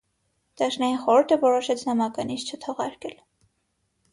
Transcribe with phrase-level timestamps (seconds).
[0.61, 3.15] Դաշնային խորհուրդը որոշեց նամականիշ չթողարկել։